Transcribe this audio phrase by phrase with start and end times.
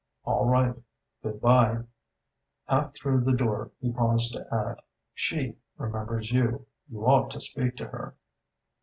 [0.25, 0.73] "All right
[1.21, 1.83] Good bye."
[2.67, 4.81] Half through the door he paused to add:
[5.13, 6.65] "She remembers you.
[6.89, 8.15] You ought to speak to her."